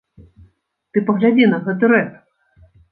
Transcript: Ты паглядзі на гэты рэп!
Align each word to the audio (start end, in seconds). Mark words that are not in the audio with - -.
Ты 0.95 1.03
паглядзі 1.11 1.45
на 1.53 1.61
гэты 1.69 1.95
рэп! 1.95 2.21